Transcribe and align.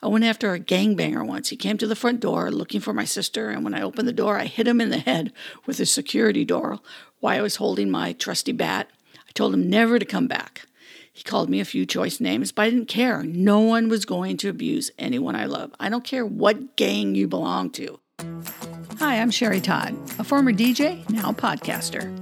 I 0.00 0.06
went 0.06 0.24
after 0.24 0.54
a 0.54 0.60
gangbanger 0.60 1.26
once. 1.26 1.48
He 1.48 1.56
came 1.56 1.76
to 1.78 1.86
the 1.86 1.96
front 1.96 2.20
door 2.20 2.52
looking 2.52 2.80
for 2.80 2.92
my 2.92 3.04
sister, 3.04 3.50
and 3.50 3.64
when 3.64 3.74
I 3.74 3.82
opened 3.82 4.06
the 4.06 4.12
door, 4.12 4.38
I 4.38 4.44
hit 4.44 4.68
him 4.68 4.80
in 4.80 4.90
the 4.90 4.98
head 4.98 5.32
with 5.66 5.78
the 5.78 5.86
security 5.86 6.44
door 6.44 6.78
while 7.18 7.36
I 7.36 7.42
was 7.42 7.56
holding 7.56 7.90
my 7.90 8.12
trusty 8.12 8.52
bat. 8.52 8.88
I 9.16 9.32
told 9.32 9.52
him 9.52 9.68
never 9.68 9.98
to 9.98 10.04
come 10.04 10.28
back. 10.28 10.66
He 11.12 11.24
called 11.24 11.50
me 11.50 11.58
a 11.58 11.64
few 11.64 11.84
choice 11.84 12.20
names, 12.20 12.52
but 12.52 12.62
I 12.62 12.70
didn't 12.70 12.86
care. 12.86 13.24
No 13.24 13.58
one 13.58 13.88
was 13.88 14.04
going 14.04 14.36
to 14.36 14.48
abuse 14.48 14.92
anyone 15.00 15.34
I 15.34 15.46
love. 15.46 15.72
I 15.80 15.88
don't 15.88 16.04
care 16.04 16.24
what 16.24 16.76
gang 16.76 17.16
you 17.16 17.26
belong 17.26 17.70
to. 17.70 17.98
Hi, 19.00 19.20
I'm 19.20 19.32
Sherry 19.32 19.60
Todd, 19.60 19.96
a 20.20 20.22
former 20.22 20.52
DJ, 20.52 21.08
now 21.10 21.32
podcaster. 21.32 22.14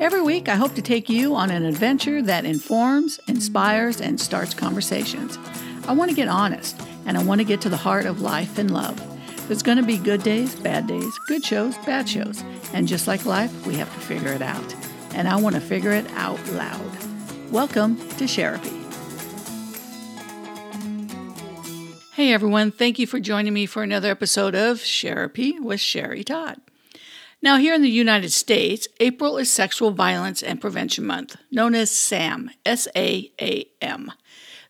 Every 0.00 0.22
week, 0.22 0.48
I 0.48 0.54
hope 0.54 0.76
to 0.76 0.82
take 0.82 1.08
you 1.08 1.34
on 1.34 1.50
an 1.50 1.64
adventure 1.64 2.22
that 2.22 2.44
informs, 2.44 3.18
inspires, 3.26 4.00
and 4.00 4.20
starts 4.20 4.54
conversations. 4.54 5.38
I 5.88 5.92
want 5.92 6.10
to 6.10 6.16
get 6.16 6.28
honest, 6.28 6.80
and 7.06 7.16
I 7.16 7.22
want 7.22 7.40
to 7.40 7.44
get 7.44 7.60
to 7.62 7.68
the 7.68 7.76
heart 7.76 8.04
of 8.04 8.20
life 8.20 8.58
and 8.58 8.70
love. 8.70 9.00
There's 9.46 9.62
going 9.62 9.78
to 9.78 9.84
be 9.84 9.96
good 9.96 10.22
days, 10.24 10.56
bad 10.56 10.88
days, 10.88 11.16
good 11.28 11.44
shows, 11.44 11.78
bad 11.78 12.08
shows. 12.08 12.42
And 12.74 12.88
just 12.88 13.06
like 13.06 13.24
life, 13.24 13.64
we 13.64 13.76
have 13.76 13.92
to 13.94 14.00
figure 14.00 14.32
it 14.32 14.42
out. 14.42 14.74
And 15.14 15.28
I 15.28 15.36
want 15.36 15.54
to 15.54 15.60
figure 15.60 15.92
it 15.92 16.10
out 16.10 16.44
loud. 16.48 17.52
Welcome 17.52 17.96
to 18.16 18.26
Sherapy. 18.26 18.72
Hey 22.12 22.32
everyone, 22.32 22.72
thank 22.72 22.98
you 22.98 23.06
for 23.06 23.20
joining 23.20 23.52
me 23.52 23.66
for 23.66 23.82
another 23.82 24.10
episode 24.10 24.54
of 24.54 24.80
Sherapy 24.80 25.60
with 25.60 25.80
Sherry 25.80 26.24
Todd. 26.24 26.60
Now, 27.42 27.58
here 27.58 27.74
in 27.74 27.82
the 27.82 27.90
United 27.90 28.32
States, 28.32 28.88
April 28.98 29.36
is 29.36 29.50
Sexual 29.50 29.92
Violence 29.92 30.42
and 30.42 30.60
Prevention 30.60 31.04
Month, 31.04 31.36
known 31.52 31.74
as 31.74 31.90
SAAM, 31.90 32.50
S 32.64 32.88
A 32.96 33.30
A 33.40 33.66
M. 33.82 34.10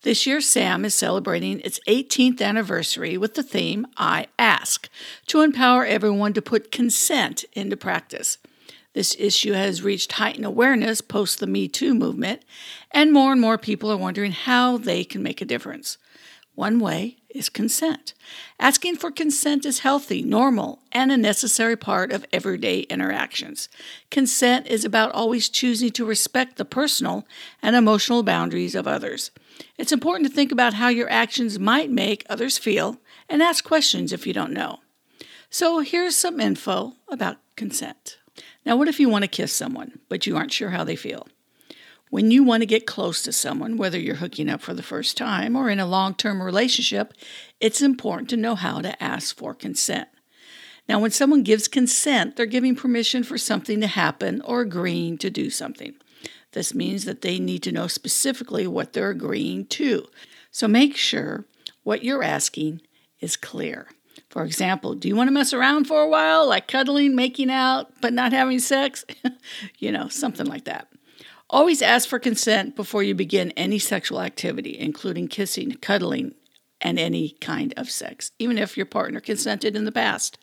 This 0.06 0.24
year, 0.24 0.40
SAAM 0.40 0.84
is 0.84 0.94
celebrating 0.94 1.58
its 1.62 1.80
18th 1.88 2.40
anniversary 2.40 3.18
with 3.18 3.34
the 3.34 3.42
theme 3.42 3.88
I 3.96 4.28
Ask 4.38 4.88
to 5.26 5.40
empower 5.40 5.84
everyone 5.84 6.32
to 6.34 6.40
put 6.40 6.70
consent 6.70 7.44
into 7.54 7.76
practice. 7.76 8.38
This 8.92 9.16
issue 9.18 9.54
has 9.54 9.82
reached 9.82 10.12
heightened 10.12 10.44
awareness 10.44 11.00
post 11.00 11.40
the 11.40 11.48
Me 11.48 11.66
Too 11.66 11.92
movement, 11.92 12.42
and 12.92 13.12
more 13.12 13.32
and 13.32 13.40
more 13.40 13.58
people 13.58 13.90
are 13.90 13.96
wondering 13.96 14.30
how 14.30 14.78
they 14.78 15.02
can 15.02 15.24
make 15.24 15.40
a 15.40 15.44
difference. 15.44 15.98
One 16.54 16.78
way 16.78 17.16
is 17.36 17.48
consent. 17.48 18.14
Asking 18.58 18.96
for 18.96 19.10
consent 19.10 19.64
is 19.64 19.80
healthy, 19.80 20.22
normal, 20.22 20.80
and 20.90 21.12
a 21.12 21.16
necessary 21.16 21.76
part 21.76 22.12
of 22.12 22.24
everyday 22.32 22.80
interactions. 22.80 23.68
Consent 24.10 24.66
is 24.66 24.84
about 24.84 25.12
always 25.12 25.48
choosing 25.48 25.90
to 25.90 26.04
respect 26.04 26.56
the 26.56 26.64
personal 26.64 27.26
and 27.62 27.76
emotional 27.76 28.22
boundaries 28.22 28.74
of 28.74 28.88
others. 28.88 29.30
It's 29.78 29.92
important 29.92 30.28
to 30.28 30.34
think 30.34 30.50
about 30.50 30.74
how 30.74 30.88
your 30.88 31.10
actions 31.10 31.58
might 31.58 31.90
make 31.90 32.24
others 32.28 32.58
feel 32.58 32.98
and 33.28 33.42
ask 33.42 33.64
questions 33.64 34.12
if 34.12 34.26
you 34.26 34.32
don't 34.32 34.52
know. 34.52 34.80
So, 35.50 35.80
here's 35.80 36.16
some 36.16 36.40
info 36.40 36.94
about 37.08 37.36
consent. 37.54 38.18
Now, 38.64 38.76
what 38.76 38.88
if 38.88 38.98
you 38.98 39.08
want 39.08 39.22
to 39.22 39.28
kiss 39.28 39.52
someone, 39.52 40.00
but 40.08 40.26
you 40.26 40.36
aren't 40.36 40.52
sure 40.52 40.70
how 40.70 40.84
they 40.84 40.96
feel? 40.96 41.28
When 42.10 42.30
you 42.30 42.44
want 42.44 42.62
to 42.62 42.66
get 42.66 42.86
close 42.86 43.22
to 43.22 43.32
someone, 43.32 43.76
whether 43.76 43.98
you're 43.98 44.16
hooking 44.16 44.48
up 44.48 44.60
for 44.60 44.74
the 44.74 44.82
first 44.82 45.16
time 45.16 45.56
or 45.56 45.68
in 45.68 45.80
a 45.80 45.86
long 45.86 46.14
term 46.14 46.42
relationship, 46.42 47.12
it's 47.60 47.82
important 47.82 48.30
to 48.30 48.36
know 48.36 48.54
how 48.54 48.80
to 48.80 49.02
ask 49.02 49.36
for 49.36 49.54
consent. 49.54 50.08
Now, 50.88 51.00
when 51.00 51.10
someone 51.10 51.42
gives 51.42 51.66
consent, 51.66 52.36
they're 52.36 52.46
giving 52.46 52.76
permission 52.76 53.24
for 53.24 53.36
something 53.36 53.80
to 53.80 53.88
happen 53.88 54.40
or 54.42 54.60
agreeing 54.60 55.18
to 55.18 55.30
do 55.30 55.50
something. 55.50 55.94
This 56.52 56.74
means 56.74 57.04
that 57.06 57.22
they 57.22 57.38
need 57.40 57.62
to 57.64 57.72
know 57.72 57.88
specifically 57.88 58.66
what 58.66 58.92
they're 58.92 59.10
agreeing 59.10 59.66
to. 59.66 60.06
So 60.52 60.68
make 60.68 60.96
sure 60.96 61.44
what 61.82 62.04
you're 62.04 62.22
asking 62.22 62.82
is 63.20 63.36
clear. 63.36 63.88
For 64.30 64.44
example, 64.44 64.94
do 64.94 65.08
you 65.08 65.16
want 65.16 65.28
to 65.28 65.32
mess 65.32 65.52
around 65.52 65.86
for 65.86 66.02
a 66.02 66.08
while, 66.08 66.46
like 66.46 66.68
cuddling, 66.68 67.14
making 67.14 67.50
out, 67.50 67.92
but 68.00 68.12
not 68.12 68.32
having 68.32 68.60
sex? 68.60 69.04
you 69.78 69.90
know, 69.90 70.08
something 70.08 70.46
like 70.46 70.64
that. 70.64 70.88
Always 71.48 71.80
ask 71.80 72.08
for 72.08 72.18
consent 72.18 72.74
before 72.74 73.04
you 73.04 73.14
begin 73.14 73.52
any 73.52 73.78
sexual 73.78 74.20
activity, 74.20 74.76
including 74.78 75.28
kissing, 75.28 75.72
cuddling, 75.80 76.34
and 76.80 76.98
any 76.98 77.36
kind 77.40 77.72
of 77.76 77.90
sex, 77.90 78.32
even 78.38 78.58
if 78.58 78.76
your 78.76 78.86
partner 78.86 79.20
consented 79.20 79.76
in 79.76 79.84
the 79.84 79.92
past. 79.92 80.38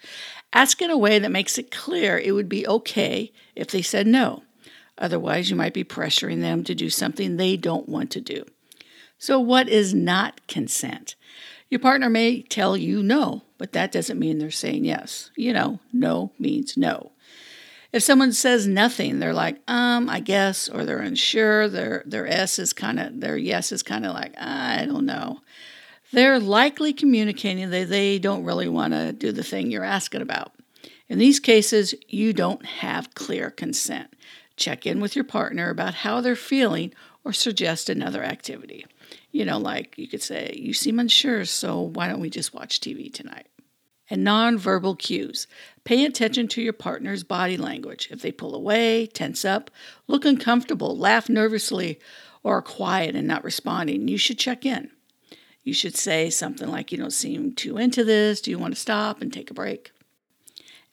Ask 0.53 0.81
in 0.81 0.89
a 0.89 0.97
way 0.97 1.19
that 1.19 1.31
makes 1.31 1.57
it 1.57 1.71
clear 1.71 2.17
it 2.17 2.31
would 2.31 2.49
be 2.49 2.67
okay 2.67 3.31
if 3.55 3.67
they 3.67 3.81
said 3.81 4.07
no. 4.07 4.43
Otherwise, 4.97 5.49
you 5.49 5.55
might 5.55 5.73
be 5.73 5.83
pressuring 5.83 6.41
them 6.41 6.63
to 6.63 6.75
do 6.75 6.89
something 6.89 7.35
they 7.35 7.57
don't 7.57 7.89
want 7.89 8.11
to 8.11 8.21
do. 8.21 8.45
So, 9.17 9.39
what 9.39 9.67
is 9.67 9.93
not 9.93 10.45
consent? 10.47 11.15
Your 11.69 11.79
partner 11.79 12.09
may 12.09 12.43
tell 12.43 12.77
you 12.77 13.01
no, 13.01 13.43
but 13.57 13.71
that 13.71 13.91
doesn't 13.91 14.19
mean 14.19 14.37
they're 14.37 14.51
saying 14.51 14.85
yes. 14.85 15.31
You 15.35 15.53
know, 15.53 15.79
no 15.91 16.31
means 16.37 16.77
no. 16.77 17.12
If 17.93 18.01
someone 18.01 18.33
says 18.33 18.67
nothing, 18.67 19.19
they're 19.19 19.35
like, 19.35 19.59
um, 19.67 20.09
I 20.09 20.19
guess, 20.19 20.67
or 20.67 20.83
they're 20.83 20.97
unsure. 20.97 21.69
Their 21.69 22.01
their 22.07 22.27
S 22.27 22.57
is 22.57 22.73
kind 22.73 22.99
of 22.99 23.21
their 23.21 23.37
yes 23.37 23.71
is 23.71 23.83
kind 23.83 24.05
of 24.05 24.13
like, 24.13 24.33
I 24.37 24.85
don't 24.85 25.05
know. 25.05 25.41
They're 26.11 26.39
likely 26.39 26.91
communicating 26.93 27.69
that 27.69 27.89
they 27.89 28.17
don't 28.17 28.43
really 28.43 28.67
want 28.67 28.93
to 28.93 29.13
do 29.13 29.31
the 29.31 29.43
thing 29.43 29.69
you're 29.69 29.83
asking 29.83 30.21
about. 30.21 30.53
In 31.07 31.19
these 31.19 31.39
cases, 31.39 31.93
you 32.07 32.33
don't 32.33 32.65
have 32.65 33.13
clear 33.13 33.51
consent. 33.51 34.13
Check 34.55 34.85
in 34.87 34.99
with 34.99 35.15
your 35.15 35.25
partner 35.25 35.69
about 35.69 35.93
how 35.93 36.21
they're 36.21 36.35
feeling 36.35 36.93
or 37.23 37.31
suggest 37.33 37.89
another 37.89 38.23
activity. 38.23 38.85
You 39.31 39.45
know, 39.45 39.59
like 39.59 39.97
you 39.97 40.07
could 40.07 40.21
say, 40.23 40.55
You 40.55 40.73
seem 40.73 40.99
unsure, 40.99 41.45
so 41.45 41.79
why 41.79 42.07
don't 42.07 42.19
we 42.19 42.31
just 42.31 42.53
watch 42.55 42.79
TV 42.79 43.13
tonight? 43.13 43.47
And 44.09 44.25
nonverbal 44.25 44.99
cues. 44.99 45.47
Pay 45.85 46.05
attention 46.05 46.47
to 46.49 46.61
your 46.61 46.73
partner's 46.73 47.23
body 47.23 47.57
language. 47.57 48.09
If 48.11 48.21
they 48.21 48.31
pull 48.31 48.53
away, 48.53 49.07
tense 49.07 49.45
up, 49.45 49.71
look 50.07 50.25
uncomfortable, 50.25 50.97
laugh 50.97 51.29
nervously, 51.29 51.99
or 52.43 52.57
are 52.57 52.61
quiet 52.61 53.15
and 53.15 53.27
not 53.27 53.43
responding, 53.43 54.07
you 54.07 54.17
should 54.17 54.37
check 54.37 54.65
in. 54.65 54.91
You 55.63 55.73
should 55.73 55.95
say 55.95 56.29
something 56.29 56.67
like, 56.69 56.91
You 56.91 56.97
don't 56.97 57.11
seem 57.11 57.53
too 57.53 57.77
into 57.77 58.03
this. 58.03 58.41
Do 58.41 58.51
you 58.51 58.59
want 58.59 58.73
to 58.73 58.79
stop 58.79 59.21
and 59.21 59.31
take 59.31 59.49
a 59.49 59.53
break? 59.53 59.91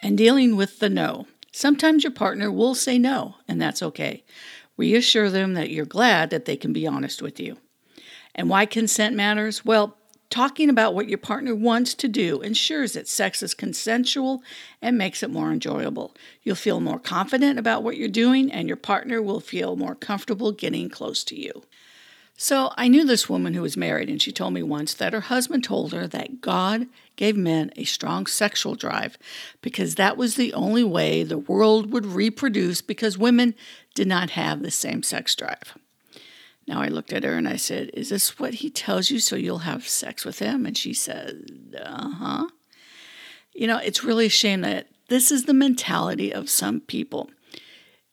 And 0.00 0.16
dealing 0.16 0.56
with 0.56 0.78
the 0.78 0.88
no. 0.88 1.26
Sometimes 1.52 2.04
your 2.04 2.12
partner 2.12 2.50
will 2.50 2.76
say 2.76 2.96
no, 2.96 3.34
and 3.48 3.60
that's 3.60 3.82
okay. 3.82 4.24
Reassure 4.76 5.28
them 5.28 5.54
that 5.54 5.70
you're 5.70 5.84
glad 5.84 6.30
that 6.30 6.44
they 6.44 6.56
can 6.56 6.72
be 6.72 6.86
honest 6.86 7.20
with 7.20 7.40
you. 7.40 7.58
And 8.34 8.48
why 8.48 8.64
consent 8.66 9.16
matters? 9.16 9.64
Well, 9.64 9.96
talking 10.30 10.70
about 10.70 10.94
what 10.94 11.08
your 11.08 11.18
partner 11.18 11.54
wants 11.54 11.92
to 11.94 12.08
do 12.08 12.40
ensures 12.40 12.92
that 12.92 13.08
sex 13.08 13.42
is 13.42 13.52
consensual 13.52 14.42
and 14.80 14.96
makes 14.96 15.22
it 15.22 15.30
more 15.30 15.50
enjoyable. 15.52 16.14
You'll 16.42 16.54
feel 16.54 16.80
more 16.80 17.00
confident 17.00 17.58
about 17.58 17.82
what 17.82 17.96
you're 17.96 18.08
doing, 18.08 18.50
and 18.50 18.68
your 18.68 18.76
partner 18.76 19.20
will 19.20 19.40
feel 19.40 19.76
more 19.76 19.96
comfortable 19.96 20.52
getting 20.52 20.88
close 20.88 21.24
to 21.24 21.36
you. 21.38 21.64
So, 22.42 22.72
I 22.78 22.88
knew 22.88 23.04
this 23.04 23.28
woman 23.28 23.52
who 23.52 23.60
was 23.60 23.76
married, 23.76 24.08
and 24.08 24.22
she 24.22 24.32
told 24.32 24.54
me 24.54 24.62
once 24.62 24.94
that 24.94 25.12
her 25.12 25.20
husband 25.20 25.62
told 25.62 25.92
her 25.92 26.06
that 26.06 26.40
God 26.40 26.86
gave 27.16 27.36
men 27.36 27.70
a 27.76 27.84
strong 27.84 28.24
sexual 28.24 28.74
drive 28.74 29.18
because 29.60 29.96
that 29.96 30.16
was 30.16 30.36
the 30.36 30.54
only 30.54 30.82
way 30.82 31.22
the 31.22 31.36
world 31.36 31.92
would 31.92 32.06
reproduce 32.06 32.80
because 32.80 33.18
women 33.18 33.54
did 33.94 34.08
not 34.08 34.30
have 34.30 34.62
the 34.62 34.70
same 34.70 35.02
sex 35.02 35.34
drive. 35.34 35.74
Now 36.66 36.80
I 36.80 36.88
looked 36.88 37.12
at 37.12 37.24
her 37.24 37.36
and 37.36 37.48
I 37.48 37.56
said, 37.56 37.90
Is 37.94 38.10
this 38.10 38.38
what 38.38 38.54
he 38.54 38.70
tells 38.70 39.10
you 39.10 39.18
so 39.18 39.36
you'll 39.36 39.58
have 39.58 39.88
sex 39.88 40.24
with 40.24 40.38
him? 40.38 40.66
And 40.66 40.76
she 40.76 40.94
said, 40.94 41.76
Uh 41.78 42.10
huh. 42.10 42.48
You 43.52 43.66
know, 43.66 43.78
it's 43.78 44.04
really 44.04 44.26
a 44.26 44.30
shame 44.30 44.60
that 44.60 44.88
this 45.08 45.32
is 45.32 45.44
the 45.44 45.54
mentality 45.54 46.32
of 46.32 46.48
some 46.48 46.80
people. 46.80 47.30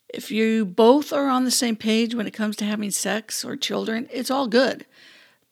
If 0.09 0.31
you 0.31 0.65
both 0.65 1.13
are 1.13 1.27
on 1.27 1.45
the 1.45 1.51
same 1.51 1.75
page 1.75 2.15
when 2.15 2.27
it 2.27 2.33
comes 2.33 2.55
to 2.57 2.65
having 2.65 2.91
sex 2.91 3.45
or 3.45 3.55
children, 3.55 4.07
it's 4.11 4.31
all 4.31 4.47
good. 4.47 4.85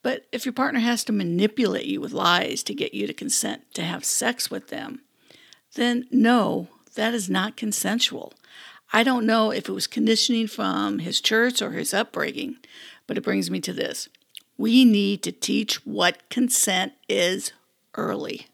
But 0.02 0.26
if 0.32 0.46
your 0.46 0.52
partner 0.52 0.80
has 0.80 1.04
to 1.04 1.12
manipulate 1.12 1.86
you 1.86 2.00
with 2.00 2.12
lies 2.12 2.62
to 2.64 2.74
get 2.74 2.94
you 2.94 3.06
to 3.06 3.12
consent 3.12 3.62
to 3.74 3.82
have 3.82 4.04
sex 4.04 4.50
with 4.50 4.68
them, 4.68 5.02
then 5.74 6.06
no, 6.10 6.68
that 6.94 7.12
is 7.12 7.28
not 7.28 7.56
consensual. 7.56 8.32
I 8.92 9.02
don't 9.02 9.26
know 9.26 9.50
if 9.50 9.68
it 9.68 9.72
was 9.72 9.86
conditioning 9.86 10.46
from 10.46 11.00
his 11.00 11.20
church 11.20 11.60
or 11.60 11.72
his 11.72 11.92
upbringing, 11.92 12.56
but 13.06 13.18
it 13.18 13.24
brings 13.24 13.50
me 13.50 13.60
to 13.60 13.72
this. 13.72 14.08
We 14.56 14.84
need 14.84 15.22
to 15.24 15.32
teach 15.32 15.84
what 15.84 16.28
consent 16.30 16.94
is 17.08 17.52
early. 17.94 18.46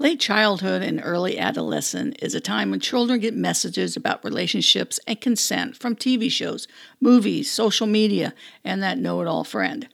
Late 0.00 0.20
childhood 0.20 0.82
and 0.82 1.00
early 1.02 1.38
adolescence 1.38 2.14
is 2.22 2.34
a 2.34 2.40
time 2.40 2.70
when 2.70 2.78
children 2.78 3.18
get 3.18 3.34
messages 3.34 3.96
about 3.96 4.24
relationships 4.24 5.00
and 5.08 5.20
consent 5.20 5.76
from 5.76 5.96
TV 5.96 6.30
shows, 6.30 6.68
movies, 7.00 7.50
social 7.50 7.86
media, 7.88 8.32
and 8.64 8.80
that 8.80 8.98
know 8.98 9.20
it 9.20 9.26
all 9.26 9.42
friend. 9.42 9.88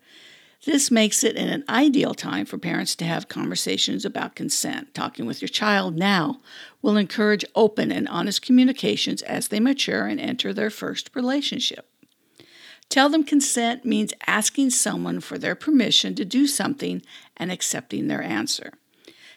This 0.64 0.90
makes 0.90 1.22
it 1.22 1.36
an 1.36 1.62
ideal 1.68 2.14
time 2.14 2.46
for 2.46 2.56
parents 2.56 2.96
to 2.96 3.04
have 3.04 3.28
conversations 3.28 4.06
about 4.06 4.34
consent. 4.34 4.94
Talking 4.94 5.26
with 5.26 5.42
your 5.42 5.48
child 5.48 5.94
now 5.94 6.40
will 6.80 6.96
encourage 6.96 7.44
open 7.54 7.92
and 7.92 8.08
honest 8.08 8.40
communications 8.40 9.20
as 9.22 9.48
they 9.48 9.60
mature 9.60 10.06
and 10.06 10.18
enter 10.18 10.54
their 10.54 10.70
first 10.70 11.10
relationship. 11.14 11.86
Tell 12.88 13.10
them 13.10 13.24
consent 13.24 13.84
means 13.84 14.14
asking 14.26 14.70
someone 14.70 15.20
for 15.20 15.36
their 15.36 15.54
permission 15.54 16.14
to 16.14 16.24
do 16.24 16.46
something 16.46 17.02
and 17.36 17.52
accepting 17.52 18.06
their 18.06 18.22
answer. 18.22 18.72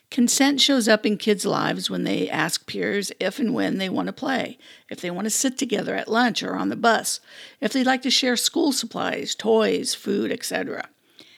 Consent 0.09 0.61
shows 0.61 0.87
up 0.87 1.05
in 1.05 1.17
kids' 1.17 1.45
lives 1.45 1.89
when 1.89 2.05
they 2.05 2.29
ask 2.29 2.65
peers 2.65 3.11
if 3.19 3.39
and 3.39 3.53
when 3.53 3.77
they 3.77 3.89
want 3.89 4.07
to 4.07 4.13
play, 4.13 4.57
if 4.89 5.01
they 5.01 5.11
want 5.11 5.25
to 5.25 5.29
sit 5.29 5.57
together 5.57 5.95
at 5.95 6.07
lunch 6.07 6.41
or 6.41 6.55
on 6.55 6.69
the 6.69 6.77
bus, 6.77 7.19
if 7.59 7.73
they'd 7.73 7.85
like 7.85 8.01
to 8.03 8.09
share 8.09 8.37
school 8.37 8.71
supplies, 8.71 9.35
toys, 9.35 9.93
food, 9.93 10.31
etc. 10.31 10.87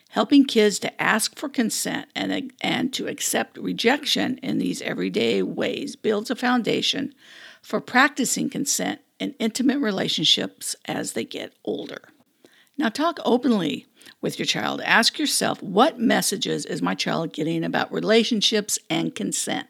Helping 0.09 0.43
kids 0.43 0.79
to 0.79 1.01
ask 1.01 1.37
for 1.37 1.49
consent 1.49 2.07
and, 2.15 2.51
and 2.61 2.91
to 2.93 3.07
accept 3.07 3.57
rejection 3.57 4.39
in 4.39 4.57
these 4.57 4.81
everyday 4.81 5.43
ways 5.43 5.95
builds 5.95 6.31
a 6.31 6.35
foundation 6.35 7.13
for 7.61 7.79
practicing 7.79 8.49
consent 8.49 9.01
in 9.19 9.35
intimate 9.37 9.79
relationships 9.79 10.75
as 10.85 11.13
they 11.13 11.23
get 11.23 11.53
older. 11.63 12.01
Now, 12.75 12.89
talk 12.89 13.19
openly 13.23 13.85
with 14.21 14.39
your 14.39 14.45
child. 14.45 14.81
Ask 14.81 15.19
yourself 15.19 15.61
what 15.61 15.99
messages 15.99 16.65
is 16.65 16.81
my 16.81 16.95
child 16.95 17.33
getting 17.33 17.63
about 17.63 17.91
relationships 17.91 18.79
and 18.89 19.13
consent? 19.13 19.67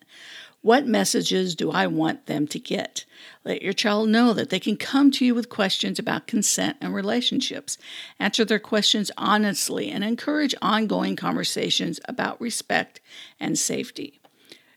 What 0.62 0.86
messages 0.86 1.56
do 1.56 1.72
I 1.72 1.88
want 1.88 2.26
them 2.26 2.46
to 2.48 2.60
get? 2.60 3.06
Let 3.46 3.62
your 3.62 3.72
child 3.72 4.10
know 4.10 4.34
that 4.34 4.50
they 4.50 4.60
can 4.60 4.76
come 4.76 5.10
to 5.12 5.26
you 5.26 5.34
with 5.34 5.48
questions 5.48 6.00
about 6.00 6.28
consent 6.28 6.76
and 6.82 6.94
relationships. 6.94 7.78
Answer 8.20 8.44
their 8.44 8.60
questions 8.60 9.10
honestly 9.18 9.90
and 9.90 10.04
encourage 10.04 10.54
ongoing 10.62 11.16
conversations 11.16 12.02
about 12.06 12.42
respect 12.42 13.00
and 13.40 13.58
safety. 13.58 14.20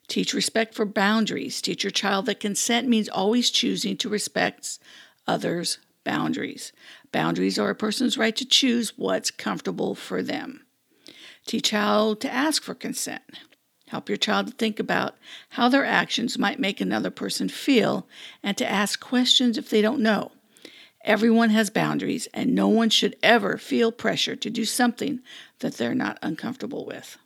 Teach 0.06 0.34
respect 0.34 0.74
for 0.74 0.86
boundaries. 0.86 1.60
Teach 1.60 1.82
your 1.82 1.90
child 1.90 2.26
that 2.26 2.38
consent 2.38 2.86
means 2.86 3.08
always 3.08 3.50
choosing 3.50 3.96
to 3.96 4.08
respect 4.08 4.78
others' 5.26 5.78
boundaries. 6.04 6.72
Boundaries 7.10 7.58
are 7.58 7.70
a 7.70 7.74
person's 7.74 8.18
right 8.18 8.36
to 8.36 8.44
choose 8.44 8.96
what's 8.96 9.30
comfortable 9.32 9.96
for 9.96 10.22
them. 10.22 10.64
Teach 11.44 11.70
how 11.70 12.14
to 12.14 12.32
ask 12.32 12.62
for 12.62 12.74
consent. 12.74 13.22
Help 13.92 14.08
your 14.08 14.16
child 14.16 14.46
to 14.46 14.52
think 14.54 14.80
about 14.80 15.16
how 15.50 15.68
their 15.68 15.84
actions 15.84 16.38
might 16.38 16.58
make 16.58 16.80
another 16.80 17.10
person 17.10 17.46
feel 17.46 18.08
and 18.42 18.56
to 18.56 18.66
ask 18.66 18.98
questions 19.00 19.58
if 19.58 19.68
they 19.68 19.82
don't 19.82 20.00
know. 20.00 20.32
Everyone 21.04 21.50
has 21.50 21.68
boundaries, 21.68 22.26
and 22.32 22.54
no 22.54 22.68
one 22.68 22.88
should 22.88 23.16
ever 23.22 23.58
feel 23.58 23.92
pressure 23.92 24.34
to 24.34 24.48
do 24.48 24.64
something 24.64 25.20
that 25.58 25.74
they're 25.74 25.94
not 25.94 26.18
uncomfortable 26.22 26.86
with. 26.86 27.18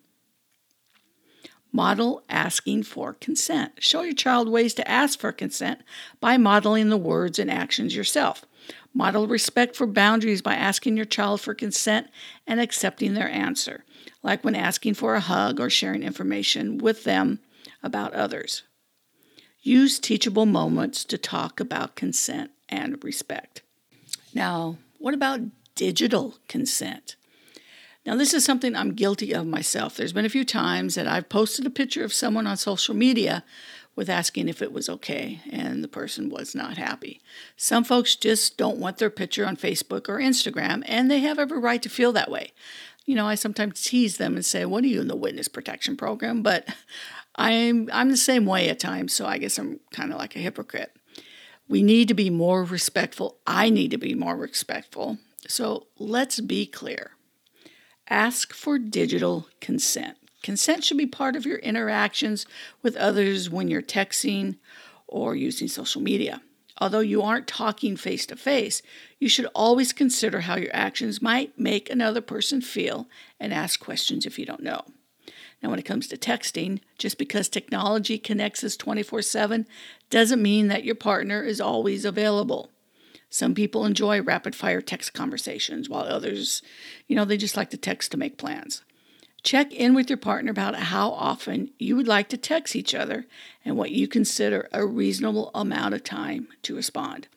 Model 1.70 2.24
asking 2.28 2.82
for 2.82 3.12
consent. 3.14 3.74
Show 3.78 4.02
your 4.02 4.14
child 4.14 4.48
ways 4.48 4.74
to 4.74 4.90
ask 4.90 5.20
for 5.20 5.30
consent 5.30 5.82
by 6.18 6.36
modeling 6.36 6.88
the 6.88 6.96
words 6.96 7.38
and 7.38 7.48
actions 7.48 7.94
yourself. 7.94 8.44
Model 8.92 9.28
respect 9.28 9.76
for 9.76 9.86
boundaries 9.86 10.42
by 10.42 10.56
asking 10.56 10.96
your 10.96 11.06
child 11.06 11.40
for 11.40 11.54
consent 11.54 12.08
and 12.44 12.58
accepting 12.58 13.14
their 13.14 13.30
answer, 13.30 13.84
like 14.22 14.44
when 14.44 14.54
asking 14.54 14.94
for 14.94 15.14
a 15.14 15.20
hug 15.20 15.60
or 15.60 15.70
sharing 15.70 16.02
information 16.02 16.78
with 16.78 17.04
them 17.04 17.40
about 17.82 18.12
others. 18.14 18.62
Use 19.62 19.98
teachable 19.98 20.46
moments 20.46 21.04
to 21.04 21.18
talk 21.18 21.60
about 21.60 21.96
consent 21.96 22.50
and 22.68 23.02
respect. 23.02 23.62
Now, 24.34 24.78
what 24.98 25.14
about 25.14 25.40
digital 25.74 26.36
consent? 26.48 27.16
Now, 28.04 28.14
this 28.14 28.32
is 28.32 28.44
something 28.44 28.76
I'm 28.76 28.94
guilty 28.94 29.32
of 29.32 29.46
myself. 29.46 29.96
There's 29.96 30.12
been 30.12 30.24
a 30.24 30.30
few 30.30 30.44
times 30.44 30.94
that 30.94 31.08
I've 31.08 31.28
posted 31.28 31.66
a 31.66 31.70
picture 31.70 32.04
of 32.04 32.12
someone 32.12 32.46
on 32.46 32.56
social 32.56 32.94
media 32.94 33.42
with 33.96 34.08
asking 34.08 34.48
if 34.48 34.62
it 34.62 34.72
was 34.72 34.88
okay, 34.88 35.40
and 35.50 35.82
the 35.82 35.88
person 35.88 36.28
was 36.28 36.54
not 36.54 36.76
happy. 36.76 37.20
Some 37.56 37.82
folks 37.82 38.14
just 38.14 38.56
don't 38.56 38.78
want 38.78 38.98
their 38.98 39.10
picture 39.10 39.46
on 39.46 39.56
Facebook 39.56 40.08
or 40.08 40.18
Instagram, 40.18 40.84
and 40.86 41.10
they 41.10 41.20
have 41.20 41.38
every 41.38 41.58
right 41.58 41.82
to 41.82 41.88
feel 41.88 42.12
that 42.12 42.30
way. 42.30 42.52
You 43.06 43.14
know, 43.14 43.26
I 43.26 43.36
sometimes 43.36 43.82
tease 43.82 44.18
them 44.18 44.34
and 44.34 44.44
say, 44.44 44.64
What 44.64 44.84
are 44.84 44.88
you 44.88 45.00
in 45.00 45.08
the 45.08 45.16
witness 45.16 45.48
protection 45.48 45.96
program? 45.96 46.42
But 46.42 46.68
I'm, 47.36 47.88
I'm 47.92 48.10
the 48.10 48.16
same 48.16 48.46
way 48.46 48.68
at 48.68 48.80
times, 48.80 49.12
so 49.12 49.26
I 49.26 49.38
guess 49.38 49.58
I'm 49.58 49.80
kind 49.92 50.12
of 50.12 50.18
like 50.18 50.36
a 50.36 50.40
hypocrite. 50.40 50.92
We 51.68 51.82
need 51.82 52.08
to 52.08 52.14
be 52.14 52.30
more 52.30 52.64
respectful. 52.64 53.38
I 53.46 53.70
need 53.70 53.90
to 53.92 53.98
be 53.98 54.14
more 54.14 54.36
respectful. 54.36 55.18
So 55.48 55.86
let's 55.98 56.40
be 56.40 56.66
clear. 56.66 57.12
Ask 58.08 58.52
for 58.52 58.78
digital 58.78 59.48
consent. 59.60 60.16
Consent 60.42 60.84
should 60.84 60.96
be 60.96 61.06
part 61.06 61.34
of 61.34 61.44
your 61.44 61.58
interactions 61.58 62.46
with 62.82 62.96
others 62.96 63.50
when 63.50 63.68
you're 63.68 63.82
texting 63.82 64.56
or 65.08 65.34
using 65.34 65.66
social 65.66 66.00
media. 66.00 66.40
Although 66.78 67.00
you 67.00 67.22
aren't 67.22 67.46
talking 67.46 67.96
face 67.96 68.26
to 68.26 68.36
face, 68.36 68.82
you 69.18 69.28
should 69.28 69.46
always 69.54 69.92
consider 69.92 70.42
how 70.42 70.56
your 70.56 70.74
actions 70.74 71.22
might 71.22 71.58
make 71.58 71.88
another 71.88 72.20
person 72.20 72.60
feel 72.60 73.08
and 73.40 73.52
ask 73.52 73.80
questions 73.80 74.26
if 74.26 74.38
you 74.38 74.44
don't 74.44 74.62
know. 74.62 74.82
Now, 75.62 75.70
when 75.70 75.78
it 75.78 75.86
comes 75.86 76.06
to 76.08 76.18
texting, 76.18 76.80
just 76.98 77.16
because 77.16 77.48
technology 77.48 78.18
connects 78.18 78.62
us 78.62 78.76
24 78.76 79.22
7 79.22 79.66
doesn't 80.10 80.42
mean 80.42 80.68
that 80.68 80.84
your 80.84 80.94
partner 80.94 81.42
is 81.42 81.60
always 81.60 82.04
available. 82.04 82.70
Some 83.30 83.54
people 83.54 83.84
enjoy 83.84 84.20
rapid 84.20 84.54
fire 84.54 84.80
text 84.80 85.14
conversations, 85.14 85.88
while 85.88 86.04
others, 86.04 86.62
you 87.08 87.16
know, 87.16 87.24
they 87.24 87.36
just 87.36 87.56
like 87.56 87.70
to 87.70 87.76
text 87.76 88.12
to 88.12 88.16
make 88.16 88.38
plans. 88.38 88.82
Check 89.46 89.72
in 89.72 89.94
with 89.94 90.10
your 90.10 90.16
partner 90.16 90.50
about 90.50 90.74
how 90.74 91.12
often 91.12 91.70
you 91.78 91.94
would 91.94 92.08
like 92.08 92.28
to 92.30 92.36
text 92.36 92.74
each 92.74 92.96
other 92.96 93.26
and 93.64 93.76
what 93.76 93.92
you 93.92 94.08
consider 94.08 94.68
a 94.72 94.84
reasonable 94.84 95.52
amount 95.54 95.94
of 95.94 96.02
time 96.02 96.48
to 96.62 96.74
respond. 96.74 97.28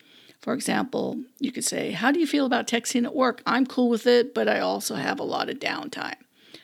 For 0.42 0.56
example, 0.56 1.22
you 1.38 1.52
could 1.52 1.66
say, 1.66 1.92
How 1.92 2.12
do 2.12 2.20
you 2.20 2.26
feel 2.26 2.48
about 2.48 2.66
texting 2.66 3.06
at 3.06 3.14
work? 3.14 3.44
I'm 3.46 3.68
cool 3.68 3.90
with 3.90 4.08
it, 4.08 4.34
but 4.34 4.50
I 4.50 4.60
also 4.60 4.96
have 4.96 5.20
a 5.20 5.24
lot 5.24 5.52
of 5.52 5.60
downtime. 5.60 6.16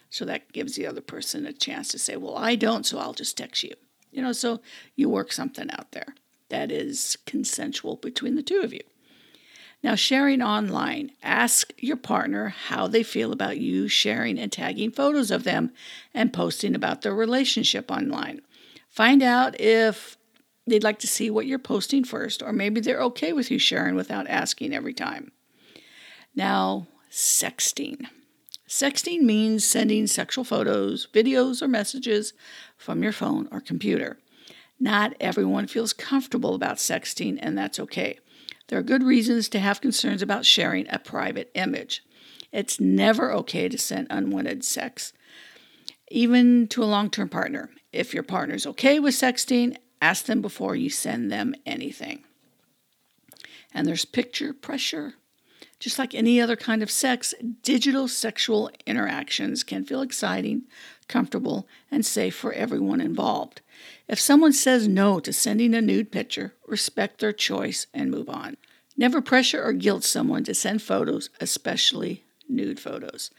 So 0.10 0.26
that 0.26 0.52
gives 0.52 0.78
the 0.78 0.88
other 0.88 1.02
person 1.02 1.46
a 1.46 1.54
chance 1.54 1.90
to 1.90 2.00
say, 2.00 2.16
Well, 2.16 2.36
I 2.36 2.56
don't, 2.56 2.84
so 2.84 2.98
I'll 2.98 3.14
just 3.14 3.38
text 3.38 3.64
you. 3.64 3.76
You 4.12 4.24
know, 4.24 4.32
so 4.32 4.62
you 4.96 5.10
work 5.10 5.32
something 5.32 5.70
out 5.70 5.92
there 5.92 6.16
that 6.50 6.72
is 6.72 7.20
consensual 7.28 7.98
between 7.98 8.34
the 8.34 8.42
two 8.42 8.62
of 8.62 8.74
you. 8.74 8.82
Now, 9.86 9.94
sharing 9.94 10.42
online, 10.42 11.12
ask 11.22 11.72
your 11.78 11.96
partner 11.96 12.50
how 12.50 12.88
they 12.88 13.04
feel 13.04 13.32
about 13.32 13.60
you 13.60 13.88
sharing 13.88 14.40
and 14.40 14.52
tagging 14.52 14.90
photos 14.90 15.30
of 15.30 15.44
them 15.44 15.74
and 16.12 16.34
posting 16.34 16.74
about 16.74 17.04
their 17.04 17.14
relationship 17.14 17.92
online. 17.92 18.42
Find 18.90 19.22
out 19.22 19.62
if 19.62 20.18
they'd 20.66 20.84
like 20.84 20.98
to 21.02 21.08
see 21.08 21.30
what 21.30 21.46
you're 21.46 21.60
posting 21.60 22.04
first, 22.04 22.42
or 22.42 22.52
maybe 22.52 22.82
they're 22.82 23.04
okay 23.04 23.32
with 23.32 23.52
you 23.52 23.60
sharing 23.60 23.94
without 23.94 24.26
asking 24.26 24.74
every 24.74 24.96
time. 24.96 25.32
Now, 26.34 26.88
sexting. 27.12 28.08
Sexting 28.68 29.22
means 29.22 29.64
sending 29.64 30.08
sexual 30.08 30.46
photos, 30.46 31.08
videos, 31.14 31.62
or 31.62 31.68
messages 31.68 32.34
from 32.76 33.04
your 33.04 33.12
phone 33.12 33.48
or 33.52 33.62
computer. 33.62 34.18
Not 34.80 35.14
everyone 35.20 35.68
feels 35.68 35.94
comfortable 35.94 36.56
about 36.56 36.78
sexting, 36.78 37.38
and 37.40 37.56
that's 37.56 37.80
okay. 37.80 38.18
There 38.68 38.80
are 38.80 38.84
good 38.84 39.04
reasons 39.04 39.48
to 39.50 39.60
have 39.60 39.82
concerns 39.82 40.22
about 40.22 40.46
sharing 40.46 40.88
a 40.90 41.00
private 41.00 41.52
image. 41.54 42.04
It's 42.52 42.80
never 42.80 43.32
okay 43.34 43.70
to 43.70 43.78
send 43.78 44.08
unwanted 44.10 44.64
sex, 44.64 45.14
even 46.10 46.68
to 46.70 46.84
a 46.84 46.86
long 46.86 47.10
term 47.10 47.30
partner. 47.30 47.70
If 47.92 48.14
your 48.14 48.24
partner's 48.24 48.66
okay 48.66 49.00
with 49.00 49.14
sexting, 49.14 49.78
ask 50.02 50.26
them 50.26 50.42
before 50.42 50.76
you 50.76 50.90
send 50.90 51.32
them 51.32 51.56
anything. 51.66 52.24
And 53.74 53.88
there's 53.88 54.06
picture 54.06 54.54
pressure. 54.54 55.16
Just 55.80 56.00
like 56.00 56.16
any 56.16 56.40
other 56.40 56.56
kind 56.56 56.82
of 56.82 56.90
sex, 56.90 57.34
digital 57.62 58.08
sexual 58.08 58.72
interactions 58.86 59.64
can 59.64 59.84
feel 59.84 60.02
exciting, 60.02 60.64
comfortable, 61.08 61.68
and 61.92 62.06
safe 62.06 62.36
for 62.36 62.54
everyone 62.54 63.02
involved. 63.02 63.62
If 64.08 64.20
someone 64.20 64.54
says 64.54 64.88
no 64.88 65.20
to 65.20 65.34
sending 65.34 65.74
a 65.74 65.82
nude 65.82 66.12
picture, 66.12 66.54
respect 66.68 67.20
their 67.20 67.34
choice 67.34 67.88
and 67.94 68.12
move 68.12 68.30
on. 68.30 68.58
Never 68.98 69.22
pressure 69.22 69.64
or 69.64 69.74
guilt 69.74 70.04
someone 70.04 70.44
to 70.46 70.54
send 70.54 70.82
photos, 70.82 71.30
especially 71.40 72.24
nude 72.48 72.80
photos. 72.80 73.32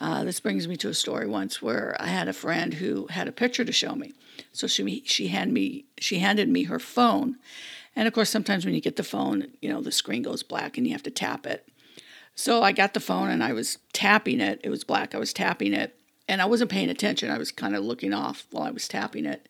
Uh, 0.00 0.24
this 0.24 0.40
brings 0.40 0.66
me 0.66 0.76
to 0.76 0.88
a 0.88 0.94
story 0.94 1.26
once 1.26 1.60
where 1.60 1.96
I 2.00 2.06
had 2.06 2.28
a 2.28 2.32
friend 2.32 2.74
who 2.74 3.06
had 3.08 3.28
a 3.28 3.32
picture 3.32 3.64
to 3.64 3.72
show 3.72 3.94
me. 3.94 4.12
So 4.52 4.66
she 4.66 5.02
she 5.04 5.28
handed 5.28 5.52
me 5.52 5.84
she 5.98 6.20
handed 6.20 6.48
me 6.48 6.64
her 6.64 6.78
phone, 6.78 7.36
and 7.94 8.08
of 8.08 8.14
course 8.14 8.30
sometimes 8.30 8.64
when 8.64 8.74
you 8.74 8.80
get 8.80 8.96
the 8.96 9.02
phone, 9.02 9.48
you 9.60 9.68
know 9.68 9.82
the 9.82 9.92
screen 9.92 10.22
goes 10.22 10.42
black 10.42 10.78
and 10.78 10.86
you 10.86 10.92
have 10.94 11.02
to 11.02 11.10
tap 11.10 11.46
it. 11.46 11.68
So 12.34 12.62
I 12.62 12.72
got 12.72 12.94
the 12.94 13.00
phone 13.00 13.28
and 13.28 13.44
I 13.44 13.52
was 13.52 13.78
tapping 13.92 14.40
it. 14.40 14.60
It 14.64 14.70
was 14.70 14.84
black. 14.84 15.14
I 15.14 15.18
was 15.18 15.34
tapping 15.34 15.74
it, 15.74 15.99
and 16.30 16.40
I 16.40 16.46
wasn't 16.46 16.70
paying 16.70 16.90
attention. 16.90 17.28
I 17.28 17.38
was 17.38 17.50
kind 17.50 17.74
of 17.74 17.82
looking 17.82 18.14
off 18.14 18.46
while 18.52 18.62
I 18.62 18.70
was 18.70 18.86
tapping 18.86 19.26
it. 19.26 19.48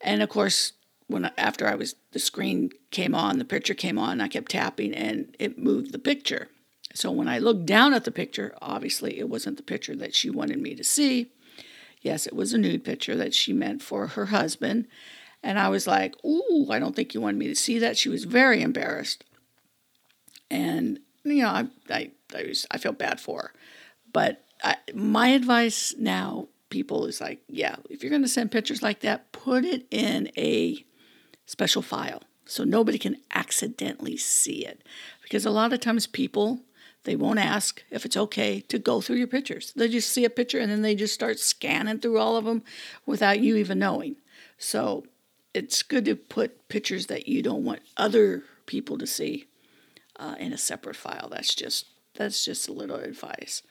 And 0.00 0.22
of 0.22 0.30
course, 0.30 0.72
when 1.06 1.30
after 1.36 1.68
I 1.68 1.74
was 1.74 1.96
the 2.12 2.18
screen 2.18 2.70
came 2.90 3.14
on, 3.14 3.38
the 3.38 3.44
picture 3.44 3.74
came 3.74 3.98
on, 3.98 4.22
I 4.22 4.28
kept 4.28 4.52
tapping 4.52 4.94
and 4.94 5.36
it 5.38 5.58
moved 5.58 5.92
the 5.92 5.98
picture. 5.98 6.48
So 6.94 7.10
when 7.10 7.28
I 7.28 7.38
looked 7.38 7.66
down 7.66 7.92
at 7.92 8.04
the 8.04 8.10
picture, 8.10 8.56
obviously 8.62 9.18
it 9.18 9.28
wasn't 9.28 9.58
the 9.58 9.62
picture 9.62 9.94
that 9.96 10.14
she 10.14 10.30
wanted 10.30 10.62
me 10.62 10.74
to 10.76 10.82
see. 10.82 11.30
Yes, 12.00 12.26
it 12.26 12.32
was 12.32 12.54
a 12.54 12.58
nude 12.58 12.82
picture 12.82 13.14
that 13.14 13.34
she 13.34 13.52
meant 13.52 13.82
for 13.82 14.06
her 14.06 14.26
husband. 14.26 14.86
And 15.42 15.58
I 15.58 15.68
was 15.68 15.86
like, 15.86 16.14
"Ooh, 16.24 16.68
I 16.70 16.78
don't 16.78 16.96
think 16.96 17.12
you 17.12 17.20
wanted 17.20 17.36
me 17.36 17.48
to 17.48 17.54
see 17.54 17.78
that." 17.80 17.98
She 17.98 18.08
was 18.08 18.24
very 18.24 18.62
embarrassed. 18.62 19.24
And 20.50 21.00
you 21.22 21.42
know, 21.42 21.48
I 21.48 21.66
I 21.90 22.10
I, 22.34 22.44
was, 22.44 22.66
I 22.70 22.78
felt 22.78 22.98
bad 22.98 23.20
for 23.20 23.42
her. 23.42 23.52
But 24.10 24.45
I, 24.62 24.76
my 24.94 25.28
advice 25.28 25.94
now, 25.98 26.48
people, 26.70 27.06
is 27.06 27.20
like, 27.20 27.40
yeah, 27.48 27.76
if 27.90 28.02
you're 28.02 28.10
going 28.10 28.22
to 28.22 28.28
send 28.28 28.52
pictures 28.52 28.82
like 28.82 29.00
that, 29.00 29.32
put 29.32 29.64
it 29.64 29.86
in 29.90 30.30
a 30.36 30.84
special 31.46 31.82
file 31.82 32.22
so 32.44 32.64
nobody 32.64 32.98
can 32.98 33.16
accidentally 33.34 34.16
see 34.16 34.64
it. 34.64 34.82
Because 35.22 35.44
a 35.44 35.50
lot 35.50 35.72
of 35.72 35.80
times 35.80 36.06
people 36.06 36.60
they 37.06 37.16
won't 37.16 37.38
ask 37.38 37.84
if 37.88 38.04
it's 38.04 38.16
okay 38.16 38.60
to 38.62 38.80
go 38.80 39.00
through 39.00 39.16
your 39.16 39.28
pictures. 39.28 39.72
They 39.76 39.88
just 39.88 40.10
see 40.10 40.24
a 40.24 40.30
picture 40.30 40.58
and 40.58 40.70
then 40.70 40.82
they 40.82 40.96
just 40.96 41.14
start 41.14 41.38
scanning 41.38 42.00
through 42.00 42.18
all 42.18 42.36
of 42.36 42.44
them 42.44 42.64
without 43.06 43.38
you 43.38 43.54
even 43.56 43.78
knowing. 43.78 44.16
So 44.58 45.06
it's 45.54 45.84
good 45.84 46.04
to 46.06 46.16
put 46.16 46.68
pictures 46.68 47.06
that 47.06 47.28
you 47.28 47.42
don't 47.42 47.64
want 47.64 47.80
other 47.96 48.42
people 48.66 48.98
to 48.98 49.06
see 49.06 49.46
uh, 50.18 50.34
in 50.40 50.52
a 50.52 50.58
separate 50.58 50.96
file. 50.96 51.28
That's 51.30 51.54
just 51.54 51.86
that's 52.14 52.44
just 52.44 52.68
a 52.68 52.72
little 52.72 52.96
advice. 52.96 53.62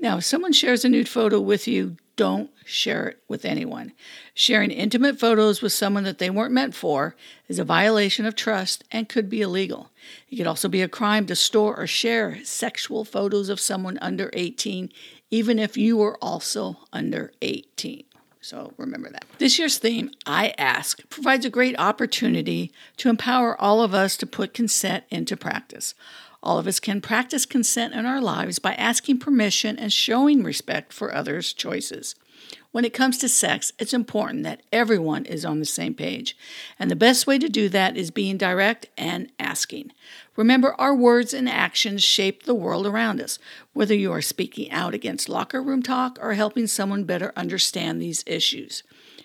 Now, 0.00 0.18
if 0.18 0.24
someone 0.24 0.52
shares 0.52 0.84
a 0.84 0.88
nude 0.88 1.08
photo 1.08 1.40
with 1.40 1.66
you, 1.66 1.96
don't 2.14 2.50
share 2.64 3.08
it 3.08 3.22
with 3.28 3.44
anyone. 3.44 3.92
Sharing 4.34 4.70
intimate 4.70 5.18
photos 5.18 5.62
with 5.62 5.72
someone 5.72 6.04
that 6.04 6.18
they 6.18 6.30
weren't 6.30 6.52
meant 6.52 6.74
for 6.74 7.14
is 7.46 7.58
a 7.58 7.64
violation 7.64 8.26
of 8.26 8.34
trust 8.34 8.84
and 8.90 9.08
could 9.08 9.30
be 9.30 9.40
illegal. 9.40 9.90
It 10.28 10.36
could 10.36 10.46
also 10.46 10.68
be 10.68 10.82
a 10.82 10.88
crime 10.88 11.26
to 11.26 11.36
store 11.36 11.78
or 11.78 11.86
share 11.86 12.44
sexual 12.44 13.04
photos 13.04 13.48
of 13.48 13.60
someone 13.60 13.98
under 13.98 14.30
18, 14.32 14.92
even 15.30 15.58
if 15.58 15.76
you 15.76 15.96
were 15.96 16.18
also 16.22 16.78
under 16.92 17.32
18. 17.40 18.04
So 18.40 18.72
remember 18.76 19.10
that. 19.10 19.24
This 19.38 19.58
year's 19.58 19.78
theme, 19.78 20.10
I 20.26 20.54
Ask, 20.58 21.08
provides 21.10 21.44
a 21.44 21.50
great 21.50 21.78
opportunity 21.78 22.72
to 22.96 23.08
empower 23.08 23.60
all 23.60 23.82
of 23.82 23.94
us 23.94 24.16
to 24.16 24.26
put 24.26 24.54
consent 24.54 25.04
into 25.10 25.36
practice. 25.36 25.94
All 26.42 26.58
of 26.58 26.66
us 26.66 26.80
can 26.80 27.00
practice 27.00 27.46
consent 27.46 27.94
in 27.94 28.06
our 28.06 28.20
lives 28.20 28.58
by 28.58 28.74
asking 28.74 29.18
permission 29.18 29.78
and 29.78 29.92
showing 29.92 30.42
respect 30.42 30.92
for 30.92 31.12
others' 31.14 31.52
choices. 31.52 32.14
When 32.70 32.84
it 32.84 32.94
comes 32.94 33.18
to 33.18 33.28
sex, 33.28 33.72
it's 33.78 33.94
important 33.94 34.44
that 34.44 34.62
everyone 34.72 35.24
is 35.24 35.44
on 35.44 35.58
the 35.58 35.64
same 35.64 35.94
page. 35.94 36.36
And 36.78 36.90
the 36.90 36.96
best 36.96 37.26
way 37.26 37.38
to 37.38 37.48
do 37.48 37.68
that 37.70 37.96
is 37.96 38.10
being 38.10 38.36
direct 38.36 38.86
and 38.96 39.32
asking. 39.38 39.92
Remember, 40.36 40.74
our 40.78 40.94
words 40.94 41.34
and 41.34 41.48
actions 41.48 42.04
shape 42.04 42.44
the 42.44 42.54
world 42.54 42.86
around 42.86 43.20
us, 43.20 43.38
whether 43.72 43.94
you 43.94 44.12
are 44.12 44.22
speaking 44.22 44.70
out 44.70 44.94
against 44.94 45.28
locker 45.28 45.62
room 45.62 45.82
talk 45.82 46.18
or 46.20 46.34
helping 46.34 46.66
someone 46.66 47.04
better 47.04 47.32
understand 47.36 48.00
these 48.00 48.22
issues. 48.26 48.82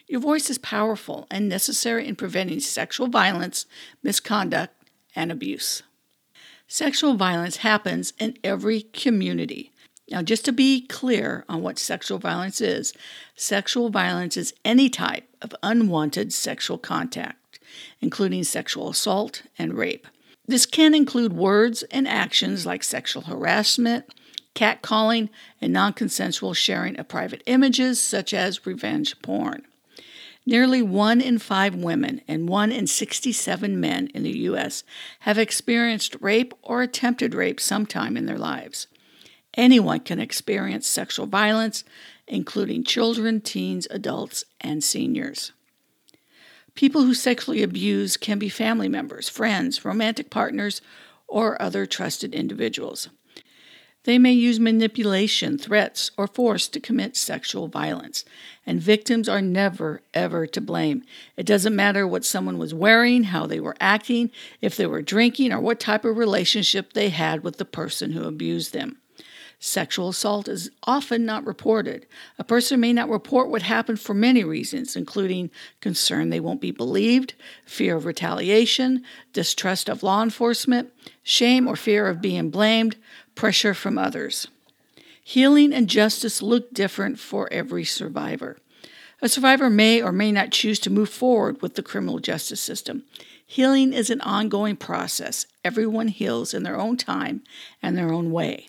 Your 0.08 0.22
voice 0.22 0.50
is 0.50 0.58
powerful 0.58 1.27
and 1.29 1.48
necessary 1.48 2.08
in 2.08 2.15
preventing 2.15 2.60
sexual 2.60 3.08
violence, 3.08 3.65
misconduct, 4.01 4.74
and 5.15 5.32
abuse. 5.32 5.84
Sexual 6.74 7.13
violence 7.13 7.58
happens 7.58 8.13
in 8.18 8.36
every 8.44 8.82
community. 8.82 9.72
Now, 10.10 10.24
just 10.24 10.44
to 10.46 10.51
be 10.51 10.88
clear 10.88 11.46
on 11.48 11.62
what 11.62 11.77
sexual 11.77 12.18
violence 12.18 12.62
is, 12.62 12.94
sexual 13.36 13.92
violence 13.92 14.38
is 14.38 14.56
any 14.65 14.89
type 14.89 15.30
of 15.39 15.53
unwanted 15.62 16.34
sexual 16.34 16.80
contact, 16.80 17.60
including 18.01 18.44
sexual 18.44 18.89
assault 18.89 19.44
and 19.56 19.75
rape. 19.75 20.08
This 20.48 20.65
can 20.65 20.96
include 20.96 21.34
words 21.34 21.84
and 21.92 22.08
actions 22.08 22.65
like 22.65 22.84
sexual 22.84 23.22
harassment, 23.22 24.06
catcalling, 24.56 25.30
and 25.62 25.74
non 25.74 25.94
consensual 25.94 26.56
sharing 26.56 26.98
of 26.98 27.08
private 27.08 27.44
images, 27.46 28.01
such 28.01 28.34
as 28.34 28.65
revenge 28.65 29.22
porn. 29.22 29.62
Nearly 30.46 30.82
one 30.82 31.22
in 31.22 31.40
five 31.40 31.74
women 31.74 32.22
and 32.28 32.50
one 32.50 32.72
in 32.72 32.86
67 32.86 33.80
men 33.80 34.08
in 34.08 34.24
the 34.24 34.38
U.S. 34.40 34.84
have 35.22 35.38
experienced 35.38 36.18
rape 36.20 36.54
or 36.62 36.82
attempted 36.82 37.34
rape 37.34 37.62
sometime 37.62 38.18
in 38.18 38.26
their 38.26 38.38
lives. 38.38 38.88
Anyone 39.56 40.02
can 40.02 40.20
experience 40.20 40.88
sexual 40.88 41.28
violence, 41.28 41.84
including 42.28 42.84
children, 42.84 43.40
teens, 43.40 43.88
adults, 43.90 44.44
and 44.60 44.84
seniors. 44.84 45.54
People 46.76 47.04
who 47.04 47.14
sexually 47.14 47.62
abuse 47.62 48.18
can 48.18 48.40
be 48.40 48.50
family 48.50 48.90
members, 48.90 49.30
friends, 49.30 49.86
romantic 49.86 50.30
partners, 50.30 50.82
or 51.28 51.62
other 51.62 51.86
trusted 51.86 52.34
individuals. 52.34 53.10
They 54.06 54.18
may 54.18 54.34
use 54.34 54.60
manipulation, 54.60 55.58
threats, 55.58 56.12
or 56.18 56.28
force 56.28 56.68
to 56.68 56.82
commit 56.82 57.16
sexual 57.16 57.70
violence, 57.70 58.26
and 58.66 58.82
victims 58.82 59.30
are 59.30 59.42
never, 59.42 60.02
ever 60.14 60.46
to 60.48 60.60
blame. 60.60 61.04
It 61.38 61.46
doesn't 61.46 61.76
matter 61.76 62.06
what 62.06 62.26
someone 62.26 62.58
was 62.58 62.74
wearing, 62.74 63.24
how 63.26 63.48
they 63.48 63.62
were 63.62 63.78
acting, 63.80 64.30
if 64.60 64.76
they 64.76 64.86
were 64.86 65.02
drinking, 65.02 65.54
or 65.54 65.62
what 65.62 65.80
type 65.80 66.04
of 66.04 66.18
relationship 66.18 66.92
they 66.92 67.10
had 67.10 67.44
with 67.44 67.58
the 67.58 67.66
person 67.66 68.12
who 68.12 68.26
abused 68.26 68.74
them. 68.74 68.98
Sexual 69.66 70.10
assault 70.10 70.50
is 70.50 70.70
often 70.84 71.26
not 71.26 71.46
reported. 71.46 72.06
A 72.38 72.44
person 72.44 72.82
may 72.82 72.92
not 72.92 73.10
report 73.10 73.50
what 73.50 73.62
happened 73.62 74.02
for 74.02 74.14
many 74.14 74.44
reasons, 74.44 74.98
including 74.98 75.50
concern 75.80 76.30
they 76.30 76.42
won't 76.42 76.60
be 76.60 76.72
believed, 76.72 77.34
fear 77.66 77.96
of 77.96 78.04
retaliation, 78.04 79.06
distrust 79.32 79.88
of 79.88 80.04
law 80.04 80.22
enforcement, 80.22 80.92
shame 81.24 81.66
or 81.66 81.78
fear 81.78 82.08
of 82.08 82.20
being 82.20 82.50
blamed, 82.50 82.98
pressure 83.36 83.74
from 83.74 83.98
others. 83.98 84.48
Healing 85.24 85.74
and 85.74 85.90
justice 85.90 86.42
look 86.42 86.74
different 86.74 87.20
for 87.20 87.52
every 87.52 87.86
survivor. 87.86 88.58
A 89.22 89.30
survivor 89.30 89.70
may 89.70 90.02
or 90.02 90.12
may 90.12 90.32
not 90.32 90.52
choose 90.52 90.80
to 90.80 90.90
move 90.90 91.10
forward 91.10 91.62
with 91.62 91.75
the 91.75 91.84
criminal 91.84 92.20
justice 92.20 92.60
system. 92.60 93.04
Healing 93.46 93.94
is 93.94 94.10
an 94.10 94.22
ongoing 94.22 94.75
process. 94.75 95.46
Everyone 95.63 96.10
heals 96.10 96.54
in 96.54 96.63
their 96.63 96.78
own 96.78 96.98
time 96.98 97.44
and 97.82 97.98
their 97.98 98.12
own 98.12 98.32
way 98.32 98.68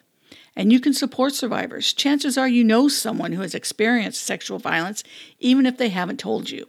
and 0.56 0.72
you 0.72 0.80
can 0.80 0.94
support 0.94 1.34
survivors. 1.34 1.92
Chances 1.92 2.38
are 2.38 2.48
you 2.48 2.64
know 2.64 2.88
someone 2.88 3.32
who 3.32 3.42
has 3.42 3.54
experienced 3.54 4.22
sexual 4.22 4.58
violence, 4.58 5.02
even 5.40 5.66
if 5.66 5.76
they 5.76 5.88
haven't 5.88 6.20
told 6.20 6.50
you. 6.50 6.68